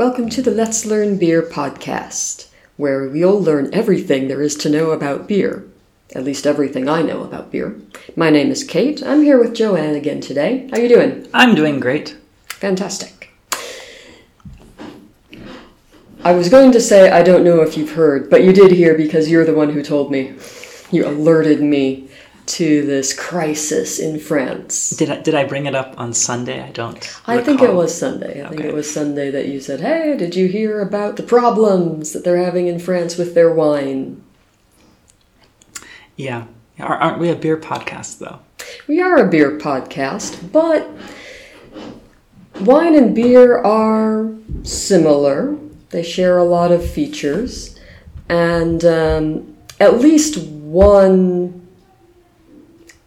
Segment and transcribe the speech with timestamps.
[0.00, 2.48] Welcome to the Let's Learn Beer podcast,
[2.78, 5.68] where we'll learn everything there is to know about beer.
[6.14, 7.78] At least everything I know about beer.
[8.16, 9.06] My name is Ceit.
[9.06, 10.66] I'm here with Joanne again today.
[10.70, 11.28] How are you doing?
[11.34, 12.16] I'm doing great.
[12.46, 13.30] Fantastic.
[16.24, 18.96] I was going to say I don't know if you've heard, but you did hear
[18.96, 20.34] because you're the one who told me.
[20.90, 22.08] You alerted me
[22.50, 24.90] to this crisis in France.
[24.90, 26.60] Did I, did I bring it up on Sunday?
[26.60, 26.96] I don't.
[27.26, 28.44] I think it was Sunday.
[28.44, 32.12] I think it was Sunday that you said, "Hey, did you hear about the problems
[32.12, 34.22] that they're having in France with their wine?"
[36.16, 36.46] Yeah.
[36.80, 38.40] Aren't we a beer podcast though?
[38.88, 40.90] We are a beer podcast, but
[42.60, 45.56] wine and beer are similar.
[45.90, 47.78] They share a lot of features,
[48.28, 51.59] and um, at least one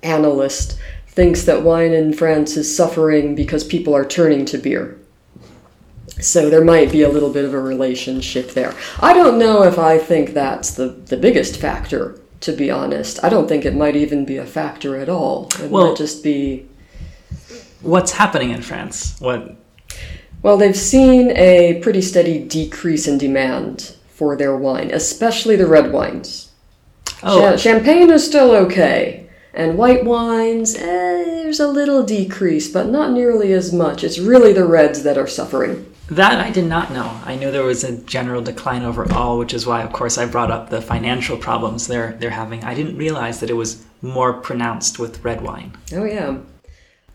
[0.03, 4.99] analyst thinks that wine in France is suffering because people are turning to beer.
[6.19, 8.73] So there might be a little bit of a relationship there.
[8.99, 13.23] I don't know if I think that's the, the biggest factor, to be honest.
[13.23, 15.49] I don't think it might even be a factor at all.
[15.61, 16.67] It Well- might just be
[17.81, 19.19] What's happening in France?
[19.19, 19.57] What?
[20.41, 25.91] Well, they've seen a pretty steady decrease in demand for their wine, especially the red
[25.91, 26.51] wines.
[27.23, 29.22] Oh, Cha- champagne is still okay,
[29.53, 34.03] and white wines, eh, there's a little decrease, but not nearly as much.
[34.03, 35.85] It's really the reds that are suffering.
[36.09, 37.19] that I did not know.
[37.25, 40.51] I knew there was a general decline overall, which is why, of course, I brought
[40.51, 42.63] up the financial problems they're they're having.
[42.63, 45.71] I didn't realize that it was more pronounced with red wine.
[45.93, 46.37] Oh, yeah.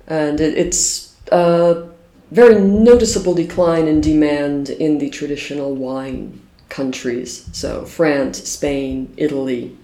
[0.07, 1.87] And it, it's a
[2.31, 7.49] very noticeable decline in demand in the traditional wine countries.
[7.53, 9.77] So, France, Spain, Italy.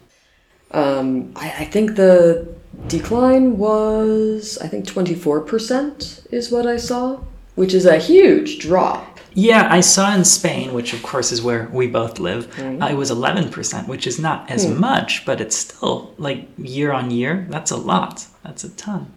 [0.75, 2.53] Um, I, I think the
[2.89, 7.20] decline was, I think 24% is what I saw,
[7.55, 9.21] which is a huge drop.
[9.34, 12.94] Yeah, I saw in Spain, which of course is where we both live, uh, it
[12.94, 17.47] was 11%, which is not as much, but it's still like year on year.
[17.50, 18.27] That's a lot.
[18.44, 19.12] That's a ton.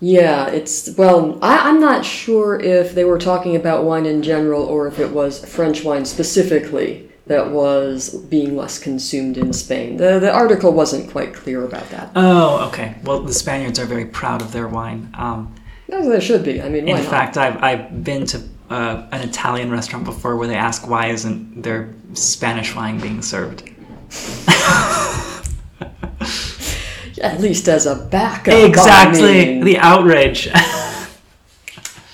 [0.00, 4.62] Yeah, it's, well, I, I'm not sure if they were talking about wine in general
[4.64, 9.96] or if it was French wine specifically that was being less consumed in Spain.
[9.96, 12.10] The, the article wasn't quite clear about that.
[12.14, 12.96] Oh, okay.
[13.02, 15.10] Well, the Spaniards are very proud of their wine.
[15.14, 15.54] Um,
[15.90, 16.60] As there should be.
[16.60, 20.48] I mean, why in fact, I've, I've been to uh, an Italian restaurant before where
[20.48, 23.62] they ask why isn't their Spanish wine being served.
[27.22, 28.52] At least as a backup.
[28.54, 30.50] I Exactly, mean, the outrage.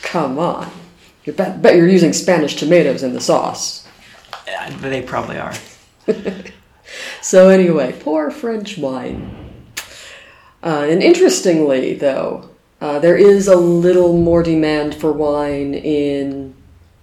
[0.02, 0.70] come on.
[1.24, 3.86] You bet, bet you're using Spanish tomatoes in the sauce.
[4.80, 5.54] They probably are.
[7.20, 9.52] So anyway, poor French wine.
[10.62, 12.50] Uh, and interestingly, though,
[12.80, 16.54] uh, there is a little more demand for wine in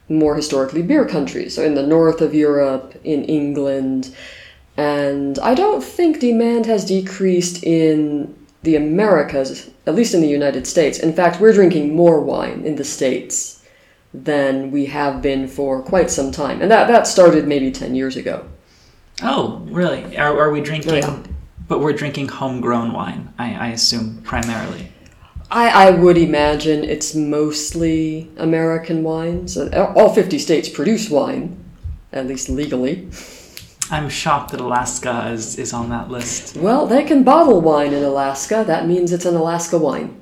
[0.09, 1.55] more historically beer countries.
[1.55, 4.15] So in the north of Europe, in England,
[4.75, 10.67] and I don't think demand has decreased in the Americas, at least in the United
[10.67, 10.99] States.
[10.99, 13.56] In fact, we're drinking more wine in the States
[14.23, 16.61] than we have been for quite some time.
[16.61, 18.45] And that, that started maybe 10 years ago.
[19.21, 20.17] Oh, really?
[20.17, 20.91] Are, are we drinking?
[20.93, 21.23] Oh, yeah.
[21.67, 24.91] But we're drinking homegrown wine, I, I assume, primarily.
[25.51, 29.57] I, I would imagine it's mostly American wines.
[29.57, 31.63] All 50 states produce wine,
[32.11, 33.09] at least legally.
[33.89, 36.57] I'm shocked that Alaska is, is on that list.
[36.57, 38.63] Well, they can bottle wine in Alaska.
[38.67, 40.19] That means it's an Alaska wine.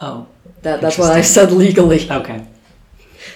[0.00, 0.26] Oh,
[0.62, 2.10] That, that's why I said legally.
[2.10, 2.46] okay.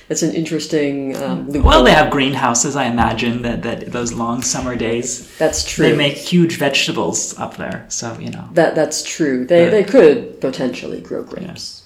[0.08, 1.48] It's an interesting um.
[1.62, 5.36] Well, they have greenhouses, I imagine, that, that those long summer days.
[5.38, 5.88] That's true.
[5.88, 8.48] They make huge vegetables up there, so, you know.
[8.52, 9.44] That that's true.
[9.44, 9.70] They Yeah.
[9.70, 11.82] they could potentially grow grapes.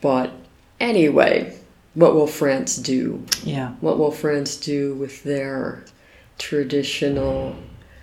[0.00, 0.32] But
[0.80, 1.56] anyway,
[1.94, 3.24] what will France do?
[3.44, 3.70] Yeah.
[3.80, 5.84] What will France do with their
[6.38, 7.54] traditional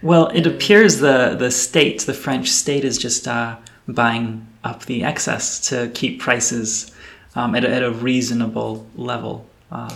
[0.02, 3.56] Well, it appears the, the state, the French state, is just uh,
[3.88, 6.92] buying up the excess to keep prices
[7.38, 9.46] um, at, a, at a reasonable level.
[9.72, 9.94] Uh,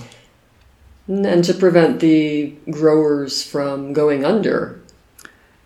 [1.08, 4.80] and to prevent the growers from going under.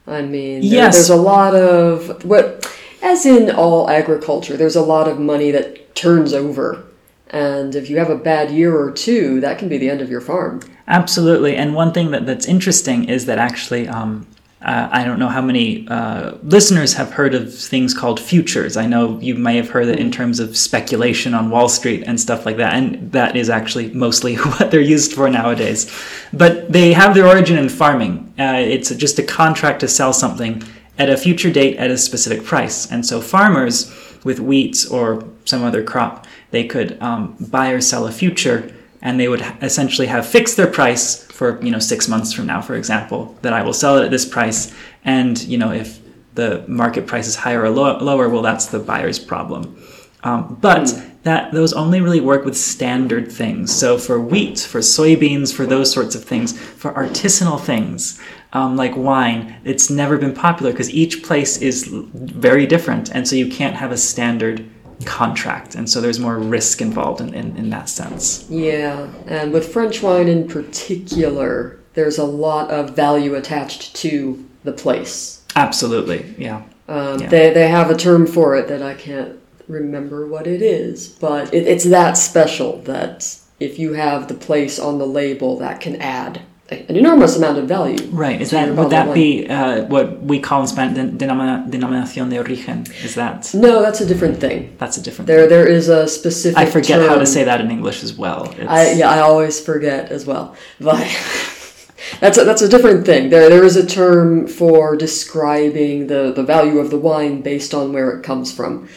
[0.08, 0.96] I mean, there- Yes.
[0.96, 2.66] there's a lot of what,
[3.04, 6.84] as in all agriculture, there's a lot of money that turns over,
[7.30, 10.10] and if you have a bad year or two, that can be the end of
[10.10, 10.62] your farm.
[10.88, 11.56] Absolutely.
[11.56, 14.28] And one thing that, that's interesting is that actually, um,
[14.66, 18.78] uh, I don't know how many uh, listeners have heard of things called futures.
[18.78, 22.20] I know you may have heard it in terms of speculation on Wall Street and
[22.20, 22.74] stuff like that.
[22.74, 25.96] And that is actually mostly what they're used for nowadays.
[26.34, 28.34] But they have their origin in farming.
[28.40, 30.64] Uh, it's just a contract to sell something
[30.98, 32.92] at a future date at a specific price.
[32.92, 38.08] And so farmers with wheat or some other crop, they could um, buy or sell
[38.08, 38.74] a future
[39.06, 42.60] and they would essentially have fixed their price for you know six months from now,
[42.60, 44.74] for example, that I will sell it at this price,
[45.06, 46.00] and you know if
[46.34, 49.82] the market price is higher or lo- lower, well, that's the buyer's problem.
[50.24, 53.74] Um, but that those only really work with standard things.
[53.74, 58.20] So for wheat, for soybeans, for those sorts of things, for artisanal things
[58.54, 63.36] um, like wine, it's never been popular because each place is very different, and so
[63.36, 64.68] you can't have a standard
[65.06, 68.46] contract, and so there's more risk involved in, in, in that sense.
[68.50, 74.72] Yeah, and with French wine in particular, there's a lot of value attached to the
[74.72, 75.44] place.
[75.56, 76.64] Absolutely, yeah.
[76.88, 77.28] Um, Yeah.
[77.30, 81.54] they, they have a term for it that I can't remember what it is, but
[81.54, 85.96] it, it's that special that if you have the place on the label, that can
[86.02, 87.98] add an enormous amount of value.
[88.10, 88.42] Right.
[88.42, 92.86] Is that would that be uh, what we call in Spanish den- denominación de origen?
[93.04, 94.76] Is that No, that's a different thing.
[94.80, 95.28] that's a different?
[95.28, 96.58] There, there is a specific.
[96.58, 98.52] I forget how to say that in English as well.
[98.58, 100.56] It's, I yeah, I always forget as well.
[100.80, 100.98] But
[102.20, 103.30] that's a, that's a different thing.
[103.30, 107.94] There there is a term for describing the, the value of the wine based on
[107.94, 108.90] where it comes from.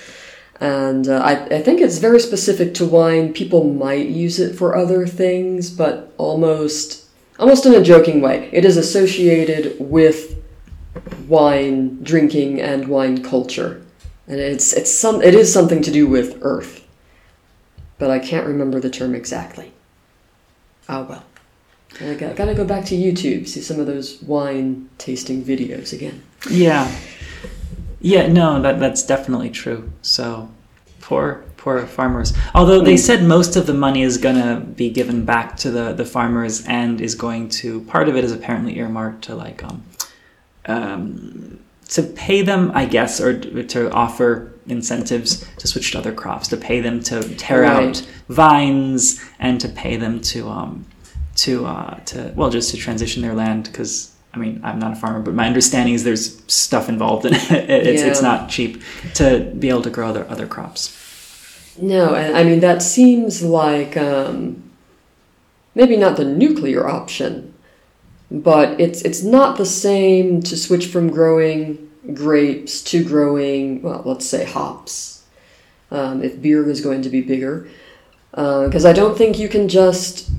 [0.61, 3.33] And uh, I, I think it's very specific to wine.
[3.33, 7.05] People might use it for other things, but almost
[7.39, 8.49] almost in a joking way.
[8.53, 10.43] It is associated with
[11.29, 13.83] wine drinking and wine culture.
[14.27, 16.87] And it's it's some it is something to do with earth.
[17.99, 19.73] But I can't remember the term exactly.
[20.89, 21.25] Oh well.
[22.01, 26.23] I got, gotta go back to YouTube, see some of those wine tasting videos again.
[26.51, 26.95] Yeah.
[28.01, 29.91] Yeah, no, that that's definitely true.
[30.03, 30.51] So
[31.01, 32.33] poor poor farmers.
[32.55, 36.05] Although they said most of the money is gonna be given back to the, the
[36.05, 39.83] farmers and is going to part of it is apparently earmarked to like um
[40.67, 46.13] um to pay them, I guess, or to to offer incentives to switch to other
[46.13, 47.89] crops, to pay them to tear Right.
[47.89, 50.85] out vines and to pay them to um
[51.37, 54.97] to uh to well just to transition their land because I mean I'm not a
[54.97, 58.83] farmer but my understanding is there's stuff involved in it it's it's not cheap
[59.15, 60.89] to be able to grow other other crops
[61.81, 64.71] No, I mean that seems like um,
[65.75, 67.55] maybe not the nuclear option,
[68.31, 74.27] but it's it's not the same to switch from growing grapes to growing well, let's
[74.27, 75.25] say hops.
[75.91, 77.69] Um, if beer is going to be bigger,
[78.33, 80.31] because I don't think you can just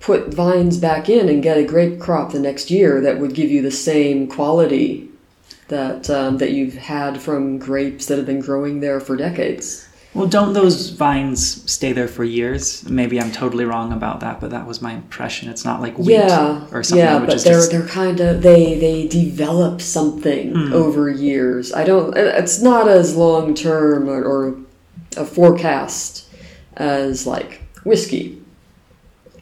[0.00, 3.50] put vines back in and get a grape crop the next year that would give
[3.50, 5.08] you the same quality
[5.68, 9.86] that um, that you've had from grapes that have been growing there for decades.
[10.14, 14.50] Well don't those vines stay there for years maybe I'm totally wrong about that but
[14.50, 17.70] that was my impression it's not like wheat yeah, or something yeah, but they're just-
[17.70, 20.72] they're kind of they they develop something Hmm.
[20.72, 21.72] over years.
[21.72, 22.16] I don't.
[22.16, 24.56] It's not as long term or, or
[25.16, 26.26] a forecast
[26.76, 28.40] as like whiskey,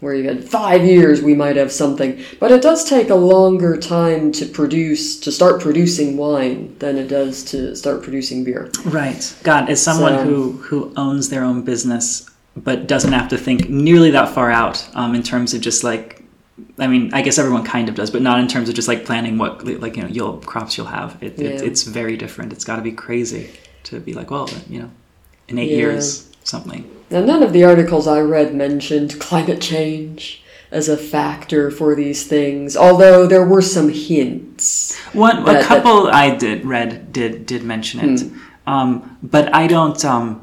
[0.00, 3.76] where you get five years we might have something, but it does take a longer
[3.76, 8.70] time to produce to start producing wine than it does to start producing beer.
[8.84, 9.34] Right.
[9.42, 13.68] God, as someone So- who who owns their own business but doesn't have to think
[13.68, 16.24] nearly that far out um, in terms of just like,
[16.80, 19.04] I mean, I guess everyone kind of does, but not in terms of just like
[19.04, 21.16] planning what like you know you'll crops you'll have.
[21.20, 21.68] It, it Yeah.
[21.68, 22.52] it's very different.
[22.52, 23.50] It's got to be crazy
[23.84, 24.90] to be like, well, you know,
[25.48, 25.76] in eight Yeah.
[25.76, 26.84] years something.
[27.10, 32.26] Now, none of the articles I read mentioned climate change as a factor for these
[32.26, 34.94] things, although there were some hints.
[35.14, 38.38] One That- a that- couple I did read did did mention it, Hmm.
[38.66, 40.02] um, but I don't.
[40.04, 40.42] Um,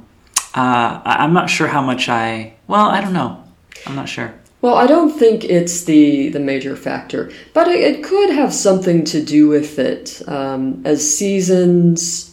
[0.56, 2.54] uh, I'm not sure how much I.
[2.68, 3.38] Well, I don't know.
[3.86, 4.34] I'm not sure.
[4.62, 9.04] Well, I don't think it's the, the major factor, but it, it could have something
[9.04, 10.24] to do with it.
[10.28, 12.32] Um, as seasons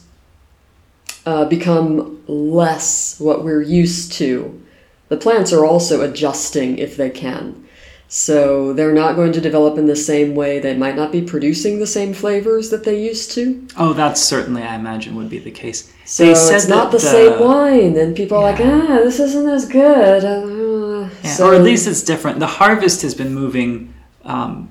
[1.26, 4.62] uh, become less what we're used to,
[5.08, 7.66] the plants are also adjusting if they can.
[8.08, 10.58] So they're not going to develop in the same way.
[10.58, 13.66] They might not be producing the same flavors that they used to.
[13.78, 15.90] Oh, that's certainly, I imagine, would be the case.
[16.04, 20.24] So it's not the same wine, and people are like, ah, this isn't as good.
[20.24, 22.38] Uh, Yeah, so, or at least it's different.
[22.38, 24.68] The harvest has been moving um,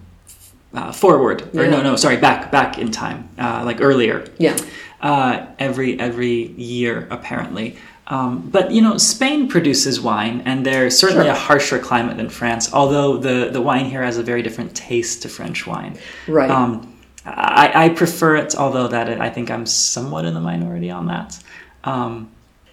[0.74, 4.56] uh, forward, or no, no, sorry, back, back in time, uh, like earlier, yeah,
[5.02, 7.78] uh, every every year apparently.
[8.08, 11.34] Um, but you know, Spain produces wine, and they're certainly Sure.
[11.34, 12.74] a harsher climate than France.
[12.74, 15.98] Although the the wine here has a very different taste to French wine.
[16.28, 16.50] right.
[16.50, 16.88] Um,
[17.24, 21.40] I, I prefer it, although that I think I'm somewhat in the minority on that.
[21.84, 22.32] Um,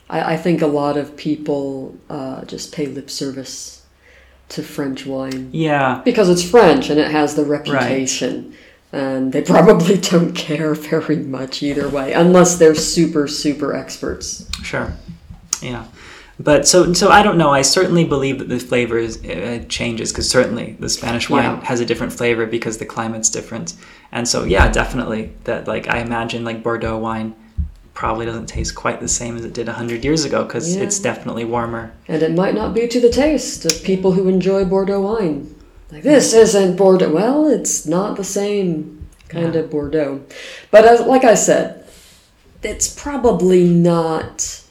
[0.08, 3.82] I, I think a lot of people uh, just pay lip service
[4.48, 8.54] to French wine yeah, because it's French and it has the reputation.
[8.92, 14.48] And they probably don't care very much either way, unless they're super, super experts.
[14.62, 14.92] Sure.
[15.60, 15.84] Yeah.
[16.40, 17.50] But so so I don't know.
[17.50, 21.64] I certainly believe that the flavor is, uh, changes because certainly the Spanish wine Yeah.
[21.64, 23.74] has a different flavor because the climate's different.
[24.12, 27.34] And so yeah, definitely that like I imagine like Bordeaux wine
[27.92, 30.84] probably doesn't taste quite the same as it did 100 years ago because Yeah.
[30.84, 31.90] it's definitely warmer.
[32.06, 35.52] And it might not be to the taste of people who enjoy Bordeaux wine.
[35.90, 37.10] Like, this isn't Bordeaux.
[37.12, 39.60] Well, it's not the same kind Yeah.
[39.60, 40.20] of Bordeaux.
[40.70, 41.86] But as, like I said,
[42.62, 44.62] it's probably not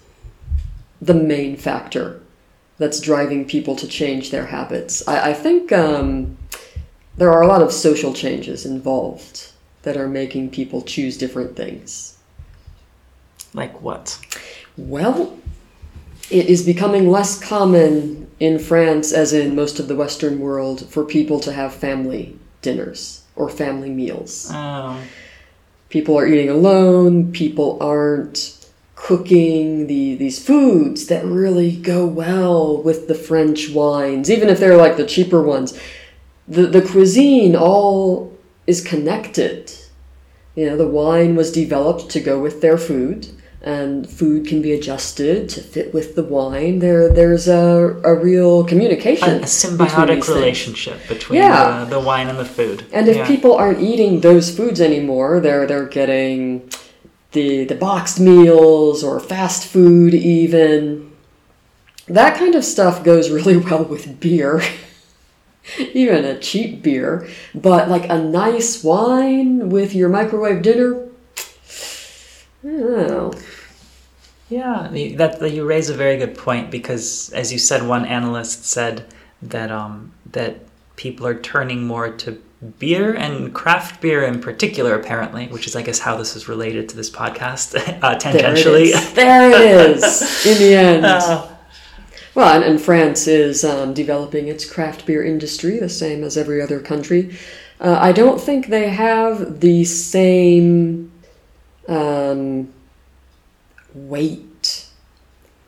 [1.02, 2.22] the main factor
[2.78, 5.08] that's driving people to change their habits.
[5.08, 6.38] I, I think um,
[7.18, 9.52] there are a lot of social changes involved
[9.84, 12.18] that are making people choose different things.
[13.54, 14.20] Like what?
[14.76, 15.40] Well,
[16.30, 21.04] it is becoming less common in France, as in most of the Western world, for
[21.04, 24.50] people to have family dinners or family meals.
[24.52, 25.02] Oh,
[25.90, 28.54] People are eating alone, people aren't
[28.96, 34.76] cooking the, these foods that really go well with the French wines, even if they're
[34.76, 35.80] like the cheaper ones.
[36.48, 39.72] The, the cuisine all is connected.
[40.56, 43.28] You know, the wine was developed to go with their food,
[43.68, 46.80] and food can be adjusted to fit with the wine.
[46.80, 49.30] There, there's a, a real communication.
[49.30, 50.30] a, a between symbiotic things.
[50.30, 51.84] relationship between Yeah.
[51.84, 52.86] the, the wine and the food.
[52.94, 53.28] And if Yeah.
[53.28, 56.70] people aren't eating those foods anymore, they're they're getting
[57.34, 61.12] the the boxed meals or fast food even.
[62.08, 64.62] That kind of stuff goes really well with beer.
[65.94, 71.04] even a cheap beer, but like a nice wine with your microwave dinner.
[72.64, 73.34] I don't know.
[74.50, 74.88] Yeah,
[75.18, 79.06] that, that you raise a very good point because, as you said, one analyst said
[79.42, 80.60] that um, that
[80.96, 82.42] people are turning more to
[82.80, 86.90] beer and craft beer in particular, apparently, which is, I guess, how this is related
[86.90, 89.14] to this podcast uh, There it tangentially.
[89.16, 90.46] There it is.
[90.46, 91.06] In the end.
[91.06, 91.50] Uh,
[92.36, 96.62] Well, and, and France is um, developing its craft beer industry the same as every
[96.62, 97.36] other country.
[97.82, 101.12] Uh, I don't think they have the same
[101.88, 102.72] um,
[104.08, 104.88] weight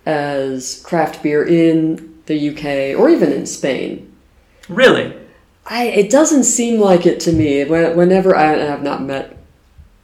[0.05, 4.11] as craft beer in the UK or even in Spain.
[4.67, 5.15] really?
[5.65, 7.63] I, it doesn't seem like it to me.
[7.63, 9.37] Whenever I, I have not met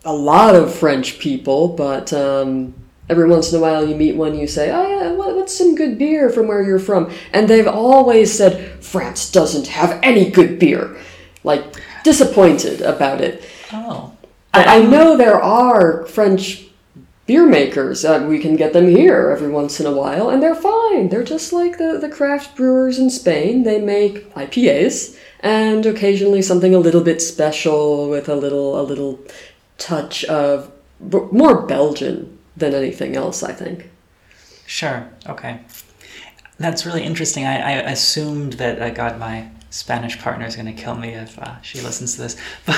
[0.03, 2.75] a lot of French people, but um,
[3.09, 5.97] every once in a while you meet one, you say, "Oh yeah, what's some good
[5.97, 10.95] beer from where you're from?" And they've always said France doesn't have any good beer,
[11.43, 11.63] like
[12.03, 13.43] disappointed about it.
[13.73, 14.15] Oh.
[14.53, 16.65] But I know there are French
[17.25, 18.05] beer makers.
[18.05, 21.09] Uh, we can get them here every once in a while, and they're fine.
[21.09, 23.63] They're just like the, the craft brewers in Spain.
[23.63, 29.19] They make IPAs and occasionally something a little bit special with a little a little
[29.77, 33.43] touch of more Belgian than anything else.
[33.43, 33.89] I think.
[34.65, 35.09] Sure.
[35.27, 35.61] Okay.
[36.57, 37.45] That's really interesting.
[37.45, 41.37] I, I assumed that uh, God, my Spanish partner is going to kill me if
[41.37, 42.37] uh, she listens to this.
[42.65, 42.77] But,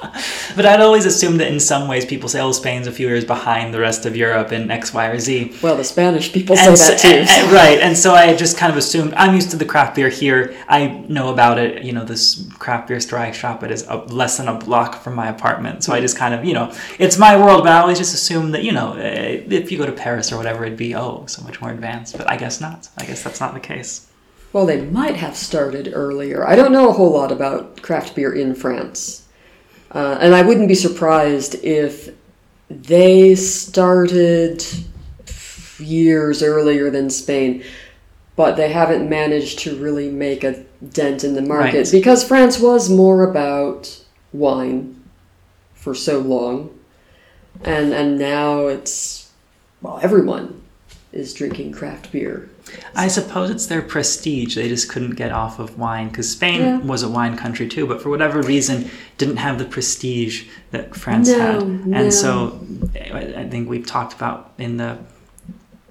[0.56, 3.24] but I'd always assumed that in some ways people say, "Oh, Spain's a few years
[3.24, 6.66] behind the rest of Europe in X, Y, or Z." Well, the Spanish people say
[6.68, 7.08] And that too.
[7.08, 9.96] and- and- right, and so I just kind of assumed I'm used to the craft
[9.96, 10.54] beer here.
[10.68, 11.82] I know about it.
[11.82, 15.02] You know, this craft beer store I shop at is a, less than a block
[15.02, 15.82] from my apartment.
[15.84, 17.64] So I just kind of, you know, it's my world.
[17.64, 20.36] But I always just assume that, you know, eh, if you go to Paris or
[20.36, 22.16] whatever, it'd be oh so much more advanced.
[22.16, 22.88] But I guess not.
[22.98, 24.06] I guess that's not the case.
[24.52, 26.46] Well, they might have started earlier.
[26.48, 29.24] I don't know a whole lot about craft beer in France.
[29.92, 32.14] Uh, and I wouldn't be surprised if
[32.70, 34.64] they started
[35.78, 37.62] years earlier than Spain,
[38.36, 41.92] but they haven't managed to really make a dent in the market Right.
[41.92, 44.02] because France was more about
[44.32, 45.02] wine
[45.74, 46.70] for so long.
[47.64, 49.30] And and now it's
[49.82, 50.62] well everyone
[51.12, 52.48] is drinking craft beer.
[52.94, 54.54] I suppose it's their prestige.
[54.56, 56.78] They just couldn't get off of wine because Spain Yeah.
[56.78, 61.28] was a wine country too, but for whatever reason, didn't have the prestige that France
[61.28, 61.86] No, had.
[61.86, 61.96] no.
[61.98, 62.58] And so,
[63.12, 64.98] I think we've talked about in the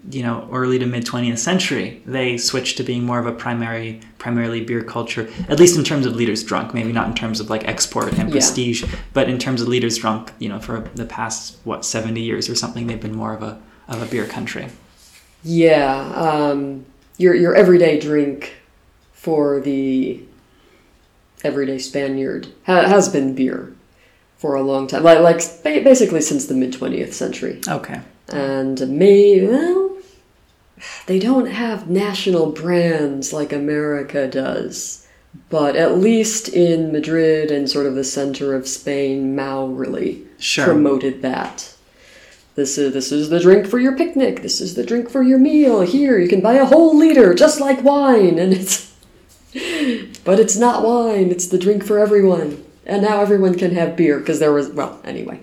[0.10, 4.00] you know early to mid 20th century, they switched to being more of a primary,
[4.18, 5.28] primarily beer culture.
[5.50, 8.30] At least in terms of liters drunk, maybe not in terms of like export and
[8.30, 8.32] Yeah.
[8.32, 12.50] prestige, but in terms of liters drunk, you know, for the past what 70 years
[12.50, 13.58] or something, they've been more of a
[13.90, 14.68] of a beer country.
[15.44, 16.86] Yeah, um,
[17.18, 18.56] your your everyday drink
[19.14, 20.22] for the
[21.44, 23.74] everyday Spaniard ha- has been beer
[24.38, 27.62] for a long time, like like basically since the mid twentieth century.
[27.68, 28.02] Okay.
[28.30, 29.98] And me, well,
[31.06, 35.08] they don't have national brands like America does,
[35.50, 40.66] but at least in Madrid and sort of the center of Spain, Mahou really Sure.
[40.66, 41.74] promoted that.
[42.58, 44.42] This is this is the drink for your picnic.
[44.42, 45.82] This is the drink for your meal.
[45.82, 48.94] Here, you can buy a whole liter, just like wine, and it's.
[50.26, 51.32] But it's not wine.
[51.32, 55.00] It's the drink for everyone, and now everyone can have beer because there was well
[55.06, 55.40] anyway.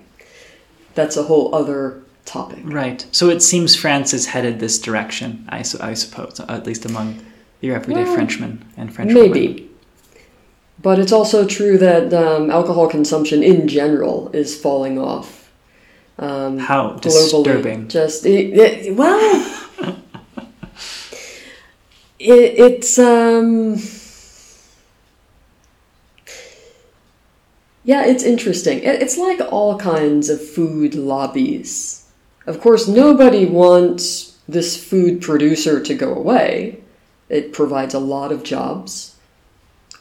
[0.93, 2.59] That's a whole other topic.
[2.63, 3.07] Right.
[3.11, 5.45] So it seems France is headed this direction.
[5.49, 7.25] I, su- I suppose, at least among
[7.61, 9.31] your everyday Well, Frenchmen and French women.
[9.31, 9.69] Maybe.
[10.81, 15.44] But it's also true that um, alcohol consumption in general is falling off.
[16.17, 17.01] Um, How globally.
[17.01, 17.87] disturbing.
[17.89, 19.19] Just it, it- well,
[22.19, 23.75] it, it's um,
[27.83, 28.79] yeah, it's interesting.
[28.79, 32.09] It, it's like all kinds of food lobbies.
[32.47, 36.81] Of course, nobody wants this food producer to go away.
[37.29, 39.15] It provides a lot of jobs.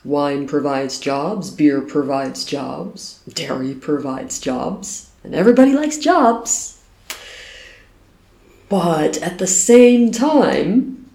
[0.04, 6.80] Wine provides jobs, beer provides jobs, dairy provides jobs, and everybody likes jobs.
[8.68, 11.06] But at the same time,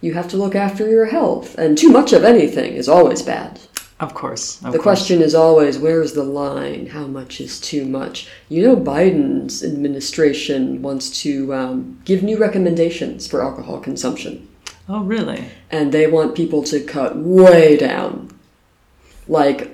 [0.00, 3.60] you have to look after your health, and too much of anything is always bad.
[4.00, 4.56] Of course.
[4.64, 4.82] Of The course.
[4.82, 6.86] question is always where's the line?
[6.88, 8.28] How much is too much?
[8.48, 14.48] You know, Biden's administration wants to um, give new recommendations for alcohol consumption,
[14.88, 15.44] Oh, really?
[15.70, 18.36] and they want people to cut way down.
[19.28, 19.70] Like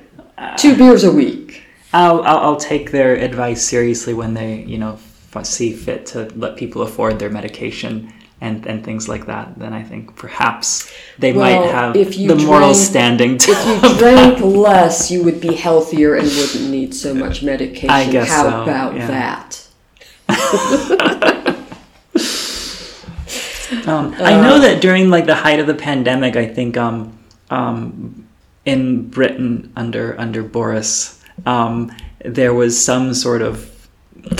[0.59, 1.63] two beers a week.
[1.93, 4.99] I'll, I'll, I'll take their advice seriously when they, you know,
[5.35, 9.59] f- see fit to let people afford their medication and, and things like that.
[9.59, 13.51] Then I think perhaps they Well, might have if you the moral standing to.
[13.53, 17.91] If you drank less, you would be healthier and wouldn't need so much medication.
[17.91, 19.07] I guess How so, about yeah.
[19.09, 19.65] that?
[23.87, 27.19] Um, I Uh, know that during like the height of the pandemic, I think um,
[27.51, 28.27] um,
[28.65, 31.93] in Britain under under Boris, um,
[32.25, 33.75] there was some sort of.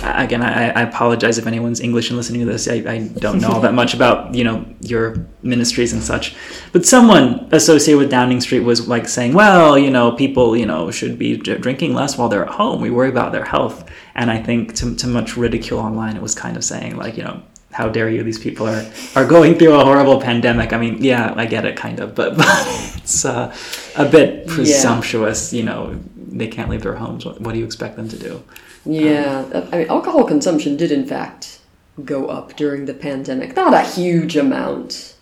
[0.03, 2.69] Again, I, I apologize if anyone's English and listening to this.
[2.69, 6.37] I, I don't know all that much about you know your ministries and such,
[6.73, 10.91] but someone associated with Downing Street was like saying, "Well, you know, people you know
[10.91, 12.83] should be drinking less while they're at home.
[12.83, 16.35] We worry about their health." And I think to, to much ridicule online, it was
[16.35, 17.41] kind of saying like, you know,
[17.79, 18.25] how dare you?
[18.25, 20.73] These people are are going through a horrible pandemic.
[20.73, 23.55] I mean, yeah, I get it, kind of, but, but it's uh,
[23.97, 25.53] a bit presumptuous.
[25.53, 27.25] You know, they can't leave their homes.
[27.25, 28.43] What, what do you expect them to do?
[28.85, 31.61] Yeah, I mean, alcohol consumption did in fact
[32.05, 33.55] go up during the pandemic.
[33.55, 35.15] Not a huge amount.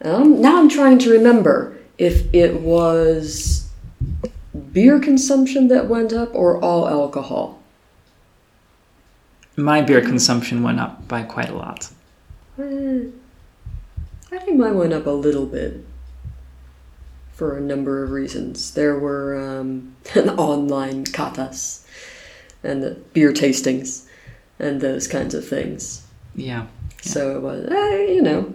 [0.00, 3.68] Um, now I'm trying to remember if it was
[4.72, 7.60] beer consumption that went up or all alcohol.
[9.56, 11.88] My beer consumption went up by quite a lot.
[12.58, 13.04] Eh,
[14.32, 15.84] I think mine went up a little bit
[17.32, 18.74] for a number of reasons.
[18.74, 21.86] There were um, online catas
[22.62, 24.06] and the beer tastings
[24.58, 26.04] and those kinds of things.
[26.34, 26.66] Yeah.
[27.02, 28.54] So it was, eh, you know,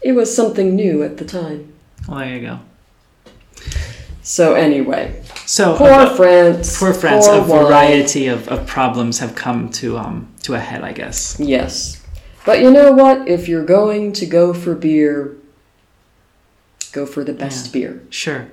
[0.00, 1.72] it was something new at the time.
[2.06, 2.60] Well, there you go.
[4.28, 6.78] So anyway, So poor uh, France.
[6.78, 7.64] poor France, a poor wine.
[7.66, 11.40] variety of, of problems have come to um to a head, I guess.
[11.40, 12.04] Yes.
[12.44, 13.26] But you know what?
[13.26, 15.34] If you're going to go for beer,
[16.92, 18.02] go for the best beer.
[18.10, 18.50] Sure.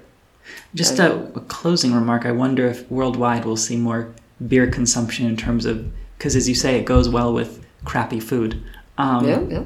[0.74, 2.26] Just a, a closing remark.
[2.26, 4.14] I wonder if worldwide we'll see more
[4.48, 8.64] beer consumption in terms of because, as you say, it goes well with crappy food.
[8.98, 9.64] Um, yeah, yeah.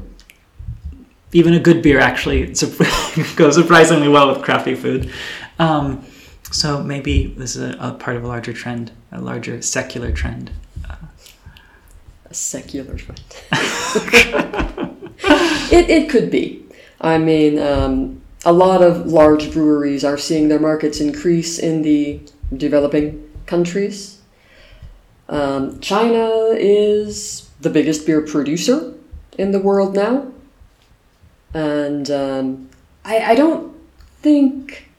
[1.32, 2.46] Even a good beer actually
[3.36, 5.12] goes surprisingly well with crappy food.
[5.60, 6.06] Um,
[6.52, 10.52] so maybe this is a, a part of a larger trend, a larger secular trend.
[12.26, 13.22] A secular trend.
[15.72, 16.64] it, it could be.
[17.02, 22.20] I mean, um, a lot of large breweries are seeing their markets increase in the
[22.56, 24.22] developing countries.
[25.28, 28.94] Um, China is the biggest beer producer
[29.38, 30.32] in the world now.
[31.54, 32.70] And um,
[33.04, 33.76] I, I don't
[34.22, 34.90] think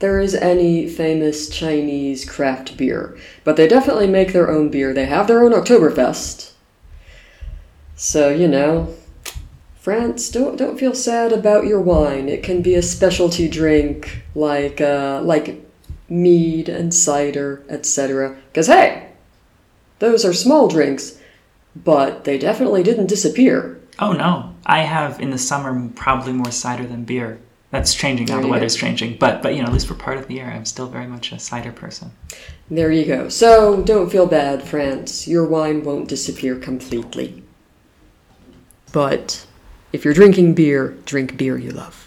[0.00, 4.92] there is any famous Chinese craft beer, but they definitely make their own beer.
[4.92, 6.52] They have their own Oktoberfest.
[7.94, 8.94] So, you know,
[9.82, 12.28] France, don't don't feel sad about your wine.
[12.28, 15.60] It can be a specialty drink like uh, like
[16.08, 18.36] mead and cider, etc.
[18.46, 19.08] Because hey,
[19.98, 21.18] those are small drinks,
[21.76, 23.80] but they definitely didn't disappear.
[23.98, 27.40] Oh no, I have in the summer probably more cider than beer.
[27.70, 28.34] That's changing now.
[28.34, 28.56] There The you go.
[28.56, 30.88] weather's changing, but but you know, at least for part of the year, I'm still
[30.88, 32.10] very much a cider person.
[32.70, 33.28] There you go.
[33.28, 35.26] So don't feel bad, France.
[35.26, 37.42] Your wine won't disappear completely.
[38.92, 39.46] But
[39.92, 42.01] if you're drinking beer, drink beer you love.